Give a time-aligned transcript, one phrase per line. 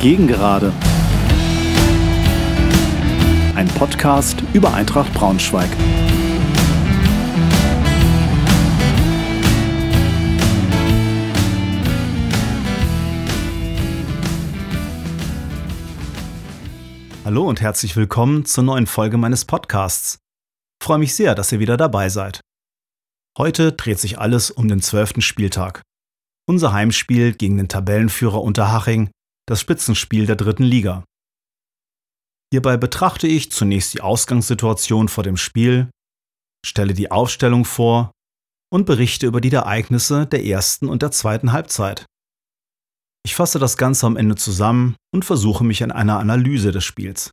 [0.00, 0.72] Gegengerade.
[3.56, 5.68] Ein Podcast über Eintracht Braunschweig.
[17.24, 20.20] Hallo und herzlich willkommen zur neuen Folge meines Podcasts.
[20.80, 22.40] Ich freue mich sehr, dass ihr wieder dabei seid.
[23.36, 25.82] Heute dreht sich alles um den zwölften Spieltag.
[26.46, 29.10] Unser Heimspiel gegen den Tabellenführer Unterhaching
[29.48, 31.04] das Spitzenspiel der dritten Liga.
[32.52, 35.90] Hierbei betrachte ich zunächst die Ausgangssituation vor dem Spiel,
[36.64, 38.12] stelle die Aufstellung vor
[38.70, 42.04] und berichte über die Ereignisse der ersten und der zweiten Halbzeit.
[43.24, 47.30] Ich fasse das Ganze am Ende zusammen und versuche mich an einer Analyse des Spiels.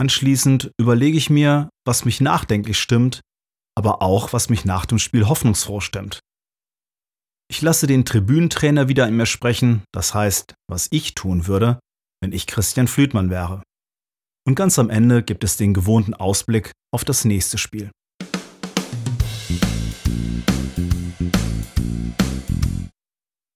[0.00, 3.20] Anschließend überlege ich mir, was mich nachdenklich stimmt,
[3.76, 6.20] aber auch, was mich nach dem Spiel hoffnungsfroh stimmt.
[7.52, 11.78] Ich lasse den Tribünentrainer wieder in mir sprechen, das heißt, was ich tun würde,
[12.22, 13.62] wenn ich Christian Flütmann wäre.
[14.48, 17.90] Und ganz am Ende gibt es den gewohnten Ausblick auf das nächste Spiel.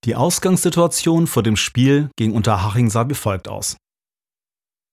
[0.04, 3.78] Die Ausgangssituation vor dem Spiel ging Unterhaching sah wie folgt aus.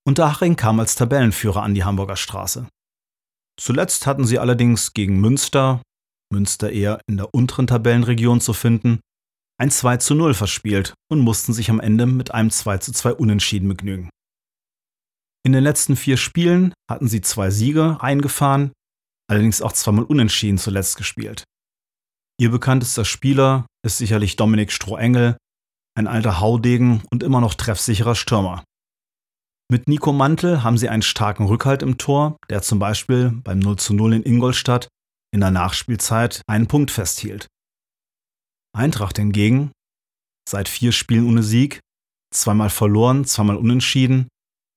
[0.07, 2.69] Unterhaching kam als Tabellenführer an die Hamburger Straße.
[3.59, 5.81] Zuletzt hatten sie allerdings gegen Münster,
[6.33, 8.99] Münster eher in der unteren Tabellenregion zu finden,
[9.57, 13.13] ein 2 zu 0 verspielt und mussten sich am Ende mit einem 2 zu 2
[13.13, 14.09] Unentschieden begnügen.
[15.45, 18.71] In den letzten vier Spielen hatten sie zwei Siege eingefahren,
[19.29, 21.43] allerdings auch zweimal unentschieden zuletzt gespielt.
[22.39, 25.37] Ihr bekanntester Spieler ist sicherlich Dominik Strohengel,
[25.95, 28.63] ein alter Haudegen und immer noch treffsicherer Stürmer.
[29.69, 33.77] Mit Nico Mantel haben sie einen starken Rückhalt im Tor, der zum Beispiel beim 0
[33.77, 34.87] zu 0 in Ingolstadt
[35.33, 37.47] in der Nachspielzeit einen Punkt festhielt.
[38.75, 39.71] Eintracht hingegen,
[40.47, 41.79] seit vier Spielen ohne Sieg,
[42.33, 44.27] zweimal verloren, zweimal unentschieden,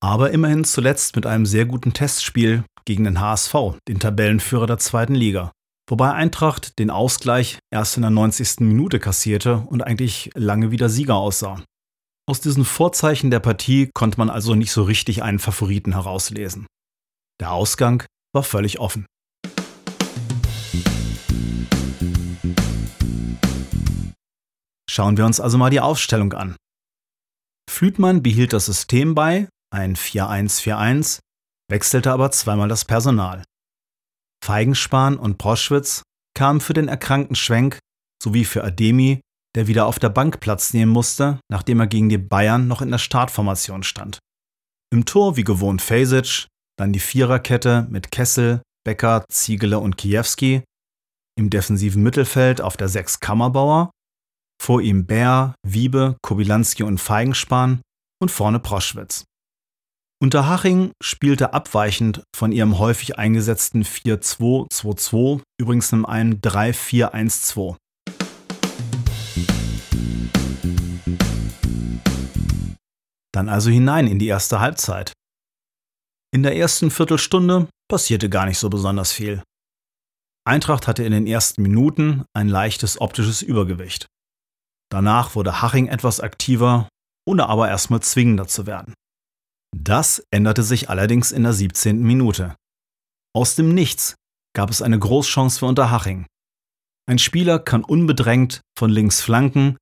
[0.02, 3.54] aber immerhin zuletzt mit einem sehr guten Testspiel gegen den HSV,
[3.88, 5.52] den Tabellenführer der zweiten Liga.
[5.88, 8.60] Wobei Eintracht den Ausgleich erst in der 90.
[8.60, 11.62] Minute kassierte und eigentlich lange wieder Sieger aussah.
[12.28, 16.66] Aus diesen Vorzeichen der Partie konnte man also nicht so richtig einen Favoriten herauslesen.
[17.40, 18.04] Der Ausgang
[18.34, 19.06] war völlig offen.
[24.96, 26.56] Schauen wir uns also mal die Aufstellung an.
[27.70, 31.18] Flütmann behielt das System bei, ein 4-1-4-1,
[31.70, 33.44] wechselte aber zweimal das Personal.
[34.42, 36.00] Feigenspahn und Proschwitz
[36.34, 37.78] kamen für den erkrankten Schwenk
[38.22, 39.20] sowie für Ademi,
[39.54, 42.90] der wieder auf der Bank Platz nehmen musste, nachdem er gegen die Bayern noch in
[42.90, 44.18] der Startformation stand.
[44.90, 46.46] Im Tor wie gewohnt Fesic,
[46.78, 50.62] dann die Viererkette mit Kessel, Becker, Ziegele und Kiewski,
[51.38, 53.90] im defensiven Mittelfeld auf der 6 Kammerbauer
[54.66, 57.82] vor ihm Bär, Wiebe, Kobilanski und Feigenspan
[58.20, 59.22] und vorne Proschwitz.
[60.20, 67.76] Unterhaching spielte abweichend von ihrem häufig eingesetzten 4-2-2-2 übrigens in einem 3-4-1-2.
[73.32, 75.12] Dann also hinein in die erste Halbzeit.
[76.34, 79.44] In der ersten Viertelstunde passierte gar nicht so besonders viel.
[80.44, 84.08] Eintracht hatte in den ersten Minuten ein leichtes optisches Übergewicht.
[84.90, 86.88] Danach wurde Haching etwas aktiver,
[87.26, 88.94] ohne aber erstmal zwingender zu werden.
[89.76, 92.02] Das änderte sich allerdings in der 17.
[92.02, 92.56] Minute.
[93.34, 94.14] Aus dem Nichts
[94.54, 96.26] gab es eine Großchance für Unterhaching.
[97.08, 99.76] Ein Spieler kann unbedrängt von links flanken.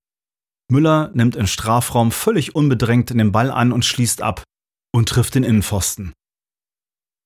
[0.70, 4.42] Müller nimmt im Strafraum völlig unbedrängt den Ball an und schließt ab
[4.94, 6.12] und trifft den Innenpfosten.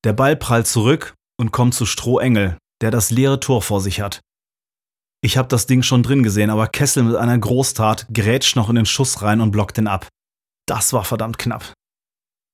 [0.05, 4.21] Der Ball prallt zurück und kommt zu Strohengel, der das leere Tor vor sich hat.
[5.21, 8.77] Ich habe das Ding schon drin gesehen, aber Kessel mit einer Großtat grätscht noch in
[8.77, 10.09] den Schuss rein und blockt den ab.
[10.67, 11.73] Das war verdammt knapp.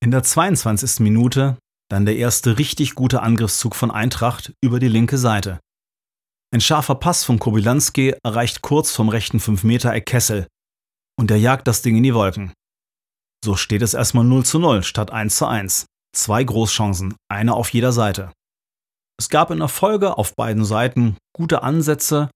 [0.03, 1.01] In der 22.
[1.01, 1.59] Minute
[1.91, 5.61] dann der erste richtig gute Angriffszug von Eintracht über die linke Seite.
[6.53, 10.47] Ein scharfer Pass von Kobylanski erreicht kurz vom rechten 5-Meter-Eck Kessel
[11.19, 12.53] und er jagt das Ding in die Wolken.
[13.45, 15.87] So steht es erstmal 0 zu 0 statt 1 zu 1.
[16.17, 18.33] Zwei Großchancen, eine auf jeder Seite.
[19.19, 22.31] Es gab in der Folge auf beiden Seiten gute Ansätze,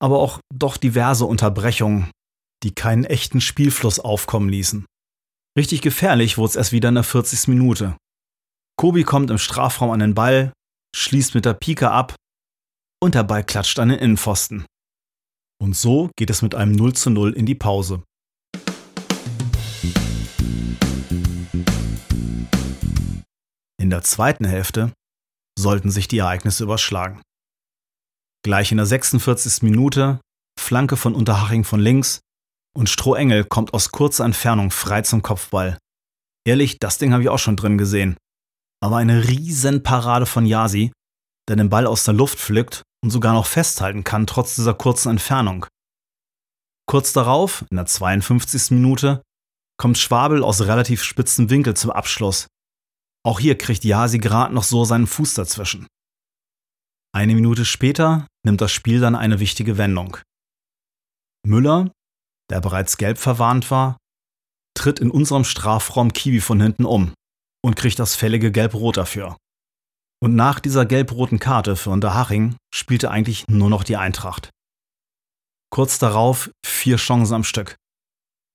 [0.00, 2.10] aber auch doch diverse Unterbrechungen,
[2.62, 4.86] die keinen echten Spielfluss aufkommen ließen.
[5.56, 7.48] Richtig gefährlich wurde es erst wieder in der 40.
[7.48, 7.96] Minute.
[8.78, 10.52] Kobi kommt im Strafraum an den Ball,
[10.94, 12.14] schließt mit der Pike ab
[13.02, 14.66] und der Ball klatscht an den Innenpfosten.
[15.62, 18.02] Und so geht es mit einem 0 zu 0 in die Pause.
[23.80, 24.92] In der zweiten Hälfte
[25.58, 27.22] sollten sich die Ereignisse überschlagen.
[28.46, 29.62] Gleich in der 46.
[29.62, 30.20] Minute,
[30.56, 32.20] Flanke von Unterhaching von links,
[32.78, 35.78] und Strohengel kommt aus kurzer Entfernung frei zum Kopfball.
[36.46, 38.16] Ehrlich, das Ding habe ich auch schon drin gesehen.
[38.80, 40.92] Aber eine riesen Parade von Yasi,
[41.48, 45.10] der den Ball aus der Luft pflückt und sogar noch festhalten kann, trotz dieser kurzen
[45.10, 45.66] Entfernung.
[46.88, 48.70] Kurz darauf, in der 52.
[48.70, 49.22] Minute,
[49.76, 52.46] kommt Schwabel aus relativ spitzen Winkel zum Abschluss.
[53.24, 55.88] Auch hier kriegt Yasi gerade noch so seinen Fuß dazwischen.
[57.16, 60.18] Eine Minute später nimmt das Spiel dann eine wichtige Wendung.
[61.46, 61.90] Müller,
[62.50, 63.96] der bereits gelb verwarnt war,
[64.76, 67.14] tritt in unserem Strafraum Kiwi von hinten um
[67.64, 69.38] und kriegt das fällige Gelb-Rot dafür.
[70.22, 74.50] Und nach dieser gelb-roten Karte für Unterhaching spielte eigentlich nur noch die Eintracht.
[75.70, 77.76] Kurz darauf vier Chancen am Stück.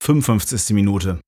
[0.03, 0.75] 55.
[0.75, 1.19] Minute.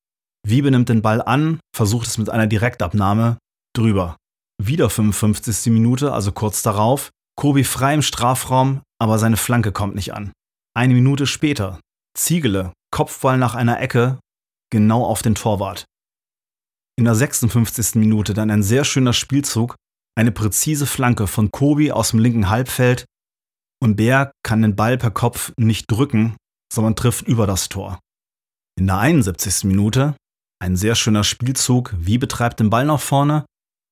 [0.46, 3.40] Wiebe nimmt den Ball an, versucht es mit einer Direktabnahme,
[3.76, 4.18] drüber.
[4.62, 5.74] Wieder 55.
[5.74, 7.10] Minute, also kurz darauf.
[7.36, 10.32] Kobi frei im Strafraum, aber seine Flanke kommt nicht an.
[10.76, 11.80] Eine Minute später.
[12.18, 14.20] Ziegele, Kopfball nach einer Ecke,
[14.72, 15.86] genau auf den Torwart.
[16.98, 17.96] In der 56.
[17.96, 19.76] Minute dann ein sehr schöner Spielzug,
[20.16, 23.06] eine präzise Flanke von Kobi aus dem linken Halbfeld
[23.82, 26.38] und der kann den Ball per Kopf nicht drücken,
[26.72, 28.00] sondern trifft über das Tor.
[28.80, 29.64] In der 71.
[29.66, 30.16] Minute
[30.62, 33.46] ein sehr schöner Spielzug, wie betreibt den Ball nach vorne,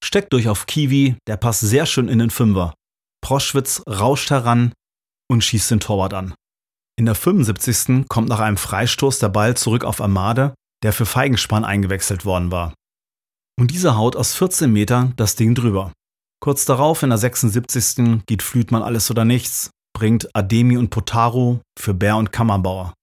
[0.03, 2.73] steckt durch auf Kiwi, der passt sehr schön in den Fünfer.
[3.21, 4.73] Proschwitz rauscht heran
[5.29, 6.33] und schießt den Torwart an.
[6.97, 8.07] In der 75.
[8.09, 10.53] kommt nach einem Freistoß der Ball zurück auf Amade,
[10.83, 12.73] der für Feigenspann eingewechselt worden war.
[13.59, 15.94] Und dieser haut aus 14 Metern das Ding drüber.
[16.44, 18.25] Kurz darauf, in der 76.
[18.25, 22.94] geht Flütmann alles oder nichts, bringt Ademi und Potaro für Bär und Kammerbauer.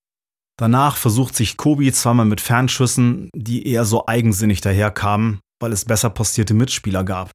[0.59, 6.11] Danach versucht sich Kobi zweimal mit Fernschüssen, die eher so eigensinnig daherkamen, weil es besser
[6.11, 7.31] postierte Mitspieler gab.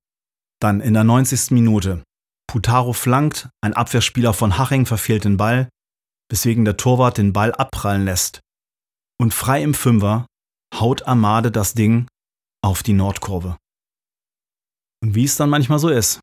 [0.62, 1.52] Dann in der 90.
[1.52, 2.04] Minute.
[2.48, 5.70] Putaro flankt, ein Abwehrspieler von Haching verfehlt den Ball,
[6.30, 8.40] weswegen der Torwart den Ball abprallen lässt.
[9.20, 10.26] Und frei im Fünfer
[10.76, 12.08] haut Amade das Ding
[12.64, 13.58] auf die Nordkurve.
[15.04, 16.20] Und wie es dann manchmal so ist.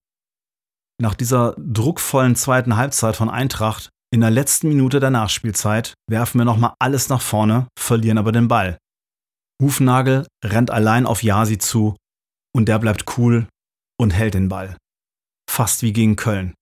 [1.00, 6.44] Nach dieser druckvollen zweiten Halbzeit von Eintracht, in der letzten Minute der Nachspielzeit, werfen wir
[6.44, 8.78] nochmal alles nach vorne, verlieren aber den Ball.
[9.62, 11.96] Hufnagel rennt allein auf Yasi zu
[12.54, 13.46] und der bleibt cool
[13.98, 14.76] und hält den Ball.
[15.52, 16.54] Fast wie gegen Köln.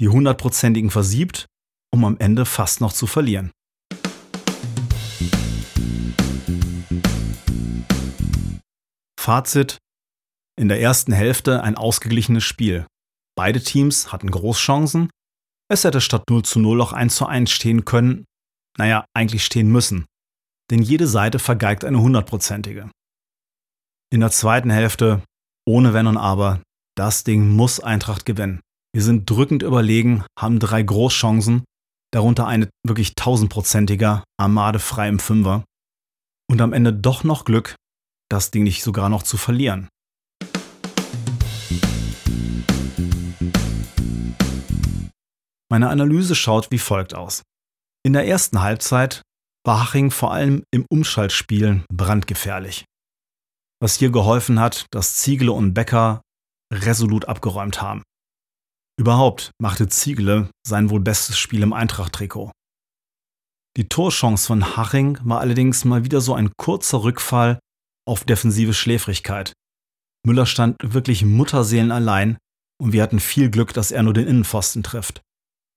[0.00, 1.46] Die hundertprozentigen versiebt,
[1.94, 3.52] um am Ende fast noch zu verlieren.
[9.18, 9.78] Fazit
[10.58, 12.84] in der ersten Hälfte ein ausgeglichenes Spiel.
[13.36, 15.08] Beide Teams hatten Großchancen.
[15.70, 18.24] Es hätte statt 0 zu 0 auch 1 zu 1 stehen können.
[18.76, 20.04] Naja, eigentlich stehen müssen.
[20.72, 22.90] Denn jede Seite vergeigt eine hundertprozentige.
[24.12, 25.22] In der zweiten Hälfte,
[25.64, 26.60] ohne Wenn und Aber,
[26.96, 28.60] das Ding muss Eintracht gewinnen.
[28.94, 31.64] Wir sind drückend überlegen, haben drei Großchancen,
[32.10, 35.64] darunter eine wirklich tausendprozentiger Armade frei im Fünfer.
[36.50, 37.76] Und am Ende doch noch Glück,
[38.30, 39.88] das Ding nicht sogar noch zu verlieren.
[45.70, 47.42] Meine Analyse schaut wie folgt aus.
[48.06, 49.20] In der ersten Halbzeit
[49.66, 52.84] war Haching vor allem im Umschaltspiel brandgefährlich.
[53.82, 56.22] Was hier geholfen hat, dass Ziegele und Becker
[56.72, 58.02] resolut abgeräumt haben.
[58.98, 62.50] Überhaupt machte Ziegele sein wohl bestes Spiel im Eintracht-Trikot.
[63.76, 67.58] Die Torchance von Haching war allerdings mal wieder so ein kurzer Rückfall
[68.08, 69.52] auf defensive Schläfrigkeit.
[70.26, 72.38] Müller stand wirklich Mutterseelen allein
[72.82, 75.20] und wir hatten viel Glück, dass er nur den Innenpfosten trifft.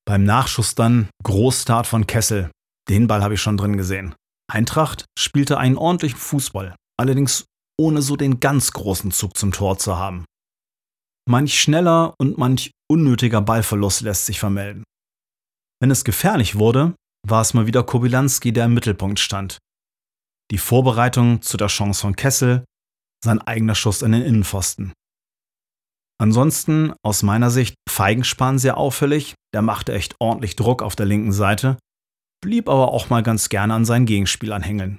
[0.05, 2.49] Beim Nachschuss dann Großstart von Kessel.
[2.89, 4.15] Den Ball habe ich schon drin gesehen.
[4.49, 7.45] Eintracht spielte einen ordentlichen Fußball, allerdings
[7.77, 10.25] ohne so den ganz großen Zug zum Tor zu haben.
[11.29, 14.83] Manch schneller und manch unnötiger Ballverlust lässt sich vermelden.
[15.79, 16.95] Wenn es gefährlich wurde,
[17.27, 19.59] war es mal wieder Kobylanski, der im Mittelpunkt stand.
[20.49, 22.65] Die Vorbereitung zu der Chance von Kessel,
[23.23, 24.91] sein eigener Schuss in den Innenpfosten.
[26.19, 31.31] Ansonsten aus meiner Sicht Feigenspann sehr auffällig, der machte echt ordentlich Druck auf der linken
[31.31, 31.77] Seite,
[32.43, 34.97] blieb aber auch mal ganz gerne an seinen Gegenspielern hängen.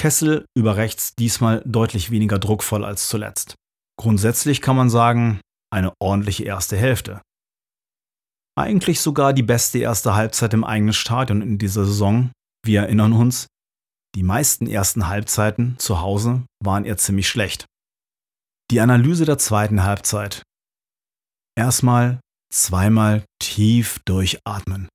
[0.00, 3.54] Kessel über rechts diesmal deutlich weniger druckvoll als zuletzt.
[4.00, 7.20] Grundsätzlich kann man sagen, eine ordentliche erste Hälfte.
[8.58, 12.32] Eigentlich sogar die beste erste Halbzeit im eigenen Stadion in dieser Saison.
[12.64, 13.46] Wir erinnern uns,
[14.16, 17.66] die meisten ersten Halbzeiten zu Hause waren eher ziemlich schlecht.
[18.70, 20.42] Die Analyse der zweiten Halbzeit
[21.58, 22.20] Erstmal
[22.52, 24.88] zweimal tief durchatmen.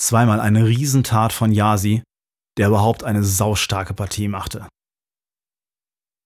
[0.00, 2.02] Zweimal eine Riesentat von Yasi,
[2.58, 4.66] der überhaupt eine saustarke Partie machte.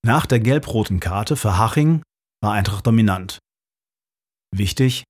[0.02, 2.02] Nach der gelb-roten Karte für Haching
[2.42, 3.38] war Eintracht dominant.
[4.54, 5.04] Wichtig,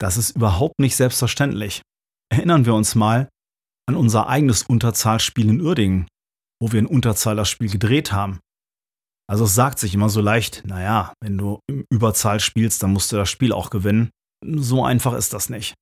[0.00, 1.82] das ist überhaupt nicht selbstverständlich.
[2.32, 3.28] Erinnern wir uns mal
[3.88, 6.06] an unser eigenes Unterzahlspiel in Uerdingen
[6.60, 8.40] wo wir in Unterzahl das Spiel gedreht haben.
[9.28, 13.12] Also es sagt sich immer so leicht, naja, wenn du im Überzahl spielst, dann musst
[13.12, 14.10] du das Spiel auch gewinnen.
[14.44, 15.74] So einfach ist das nicht.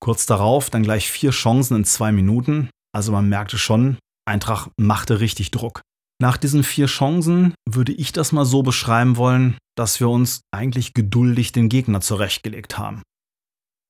[0.00, 2.70] Kurz darauf dann gleich vier Chancen in zwei Minuten.
[2.94, 5.82] Also man merkte schon, Eintracht machte richtig Druck.
[6.20, 10.92] Nach diesen vier Chancen würde ich das mal so beschreiben wollen, dass wir uns eigentlich
[10.92, 13.02] geduldig den Gegner zurechtgelegt haben.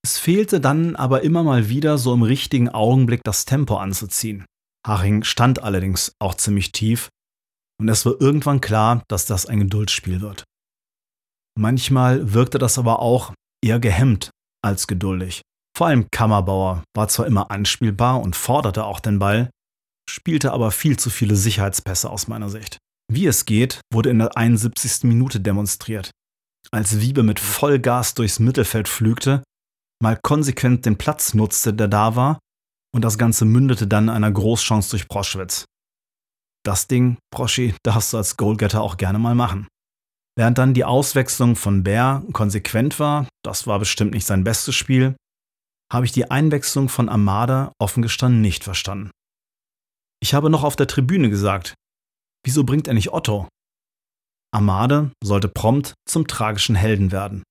[0.04, 4.44] Es fehlte dann aber immer mal wieder so im richtigen Augenblick das Tempo anzuziehen.
[4.87, 7.08] Haching stand allerdings auch ziemlich tief
[7.80, 10.44] und es war irgendwann klar, dass das ein Geduldsspiel wird.
[11.58, 13.32] Manchmal wirkte das aber auch
[13.64, 14.30] eher gehemmt
[14.62, 15.42] als geduldig.
[15.76, 19.50] Vor allem Kammerbauer war zwar immer anspielbar und forderte auch den Ball,
[20.08, 22.78] spielte aber viel zu viele Sicherheitspässe aus meiner Sicht.
[23.10, 25.04] Wie es geht, wurde in der 71.
[25.04, 26.10] Minute demonstriert.
[26.70, 29.42] Als Wiebe mit Vollgas durchs Mittelfeld flügte,
[30.02, 32.38] mal konsequent den Platz nutzte, der da war,
[32.94, 35.64] und das Ganze mündete dann in einer Großchance durch Proschwitz.
[36.64, 39.68] Das Ding, Proschi, darfst du als Goalgetter auch gerne mal machen.
[40.36, 45.16] Während dann die Auswechslung von Bär konsequent war, das war bestimmt nicht sein bestes Spiel,
[45.92, 49.10] habe ich die Einwechslung von Amada offen gestanden nicht verstanden.
[50.20, 51.75] Ich habe noch auf der Tribüne gesagt,
[52.44, 53.48] wieso bringt er nicht Otto?
[54.52, 57.42] Amade sollte prompt zum tragischen Helden werden.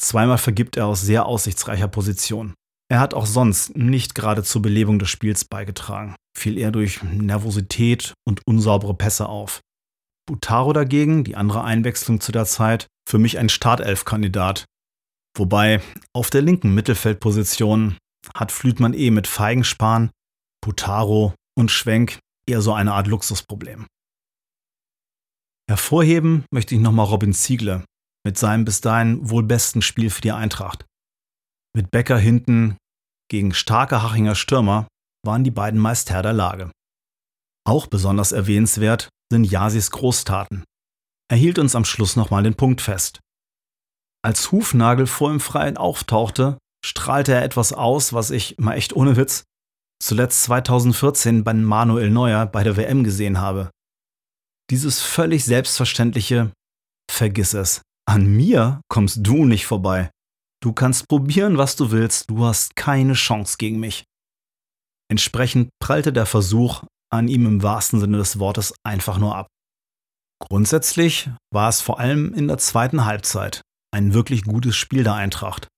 [0.00, 2.54] Zweimal vergibt er aus sehr aussichtsreicher Position.
[2.90, 8.12] Er hat auch sonst nicht gerade zur Belebung des Spiels beigetragen, fiel eher durch Nervosität
[8.26, 9.60] und unsaubere Pässe auf.
[10.26, 14.64] Butaro dagegen, die andere Einwechslung zu der Zeit, für mich ein Startelf-Kandidat.
[15.36, 15.80] Wobei
[16.12, 17.96] auf der linken Mittelfeldposition
[18.34, 20.10] hat Flütmann eh mit Feigenspahn,
[20.60, 23.86] Butaro und Schwenk eher so eine Art Luxusproblem.
[25.68, 27.84] Hervorheben möchte ich nochmal Robin Ziegler
[28.24, 30.84] mit seinem bis dahin wohl besten Spiel für die Eintracht.
[31.74, 32.76] Mit Becker hinten
[33.30, 34.86] gegen starke Hachinger Stürmer
[35.24, 36.70] waren die beiden meist Herr der Lage.
[37.64, 40.64] Auch besonders erwähnenswert sind Yasis Großtaten.
[41.30, 43.20] Er hielt uns am Schluss nochmal den Punkt fest.
[44.24, 49.16] Als Hufnagel vor im Freien auftauchte, strahlte er etwas aus, was ich, mal echt ohne
[49.16, 49.44] Witz,
[50.02, 53.70] zuletzt 2014 bei Manuel Neuer bei der WM gesehen habe.
[54.70, 56.52] Dieses völlig selbstverständliche
[57.10, 57.82] Vergiss es.
[58.08, 60.10] An mir kommst du nicht vorbei.
[60.62, 64.04] Du kannst probieren, was du willst, du hast keine Chance gegen mich.
[65.10, 69.46] Entsprechend prallte der Versuch an ihm im wahrsten Sinne des Wortes einfach nur ab.
[70.40, 73.62] Grundsätzlich war es vor allem in der zweiten Halbzeit
[73.94, 75.68] ein wirklich gutes Spiel der Eintracht.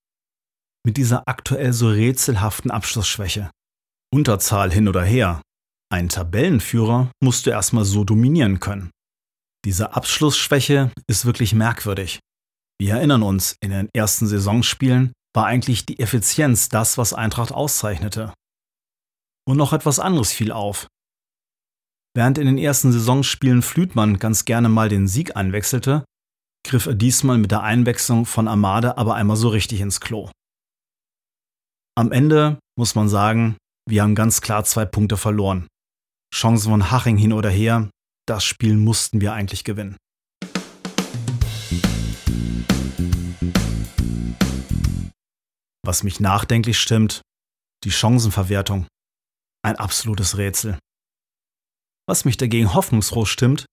[0.86, 3.50] Mit dieser aktuell so rätselhaften Abschlussschwäche.
[4.14, 5.42] Unterzahl hin oder her.
[5.92, 8.90] Ein Tabellenführer musst du erstmal so dominieren können.
[9.64, 12.20] Diese Abschlussschwäche ist wirklich merkwürdig.
[12.80, 18.32] Wir erinnern uns, in den ersten Saisonspielen war eigentlich die Effizienz das, was Eintracht auszeichnete.
[19.48, 20.86] Und noch etwas anderes fiel auf.
[22.16, 26.04] Während in den ersten Saisonspielen Flütmann ganz gerne mal den Sieg einwechselte,
[26.64, 30.30] griff er diesmal mit der Einwechslung von Amade aber einmal so richtig ins Klo.
[31.96, 33.56] Am Ende muss man sagen,
[33.86, 35.66] wir haben ganz klar zwei Punkte verloren.
[36.34, 37.90] Chancen von Haching hin oder her,
[38.26, 39.96] das Spiel mussten wir eigentlich gewinnen.
[45.84, 47.20] Was mich nachdenklich stimmt,
[47.84, 48.86] die Chancenverwertung.
[49.62, 50.78] Ein absolutes Rätsel.
[52.08, 53.66] Was mich dagegen hoffnungsfroh stimmt,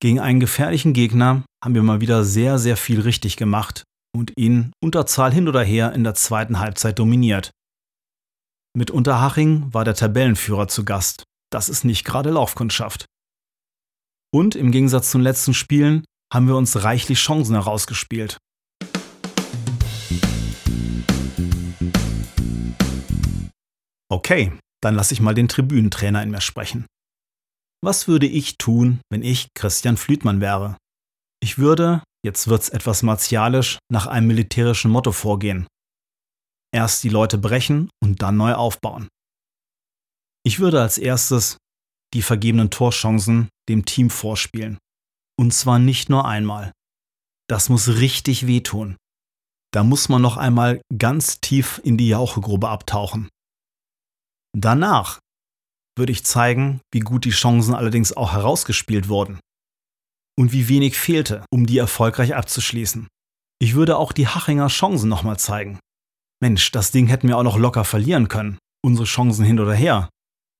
[0.00, 3.84] gegen einen gefährlichen Gegner haben wir mal wieder sehr, sehr viel richtig gemacht
[4.14, 7.50] und ihn Unterzahl hin oder her in der zweiten Halbzeit dominiert.
[8.76, 11.22] Mit Unterhaching war der Tabellenführer zu Gast.
[11.52, 13.06] Das ist nicht gerade Laufkundschaft.
[14.34, 18.36] Und im Gegensatz zu den letzten Spielen haben wir uns reichlich Chancen herausgespielt.
[24.10, 24.52] Okay,
[24.82, 26.86] dann lasse ich mal den Tribünentrainer in mir sprechen.
[27.80, 30.76] Was würde ich tun, wenn ich Christian Flütmann wäre?
[31.40, 35.68] Ich würde, jetzt wird's etwas martialisch, nach einem militärischen Motto vorgehen.
[36.74, 39.06] Erst die Leute brechen und dann neu aufbauen.
[40.44, 41.56] Ich würde als erstes
[42.14, 44.78] die vergebenen Torchancen dem Team vorspielen.
[45.38, 46.72] Und zwar nicht nur einmal.
[47.48, 48.96] Das muss richtig wehtun.
[49.72, 53.28] Da muss man noch einmal ganz tief in die Jauchegrube abtauchen.
[54.56, 55.20] Danach
[55.96, 59.38] würde ich zeigen, wie gut die Chancen allerdings auch herausgespielt wurden.
[60.36, 63.06] Und wie wenig fehlte, um die erfolgreich abzuschließen.
[63.60, 65.78] Ich würde auch die Hachinger Chancen nochmal zeigen.
[66.44, 68.58] Mensch, das Ding hätten wir auch noch locker verlieren können.
[68.84, 70.10] Unsere Chancen hin oder her.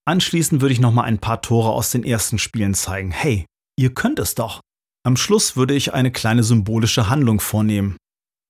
[0.08, 3.10] Anschließend würde ich noch mal ein paar Tore aus den ersten Spielen zeigen.
[3.10, 3.44] Hey,
[3.78, 4.62] ihr könnt es doch.
[5.06, 7.98] Am Schluss würde ich eine kleine symbolische Handlung vornehmen.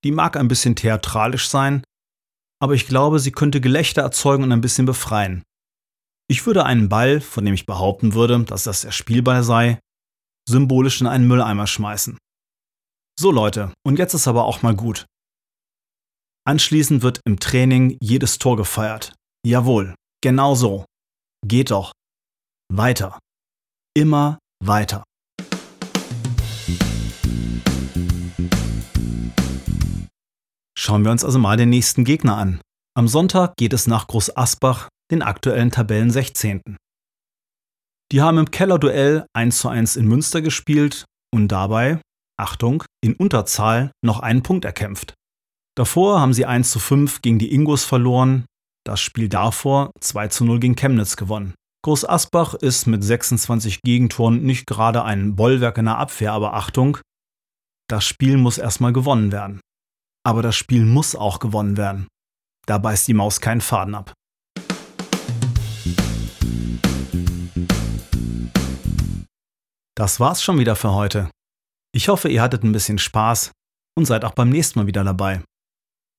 [0.05, 1.83] Die mag ein bisschen theatralisch sein,
[2.63, 5.43] aber ich glaube, sie könnte Gelächter erzeugen und ein bisschen befreien.
[6.31, 9.81] Ich würde einen Ball, von dem ich behaupten würde, dass das der Spielball sei,
[10.49, 12.17] symbolisch in einen Mülleimer schmeißen.
[13.19, 15.05] So Leute, und jetzt ist aber auch mal gut.
[16.47, 19.15] Anschließend wird im Training jedes Tor gefeiert.
[19.47, 20.85] Jawohl, genau so.
[21.47, 21.93] Geht doch.
[22.71, 23.19] Weiter.
[23.97, 25.05] Immer weiter.
[30.77, 32.61] Schauen wir uns also mal den nächsten Gegner an.
[32.95, 36.61] Am Sonntag geht es nach Groß Asbach, den aktuellen Tabellen 16.
[38.13, 42.03] Die haben im Kellerduell 1 zu 1 in Münster gespielt und dabei,
[42.39, 45.15] Achtung, in Unterzahl noch einen Punkt erkämpft.
[45.77, 48.47] Davor haben sie 1 zu 5 gegen die Ingos verloren,
[48.87, 51.55] das Spiel davor 2 zu 0 gegen Chemnitz gewonnen.
[51.83, 56.99] Groß Asbach ist mit 26 Gegentoren nicht gerade ein Bollwerk in der Abwehr, aber Achtung,
[57.91, 59.61] das Spiel muss erstmal gewonnen werden.
[60.25, 62.07] Aber das Spiel muss auch gewonnen werden.
[62.67, 64.13] Da beißt die Maus keinen Faden ab.
[69.97, 71.29] Das war's schon wieder für heute.
[71.93, 73.51] Ich hoffe, ihr hattet ein bisschen Spaß
[73.99, 75.43] und seid auch beim nächsten Mal wieder dabei.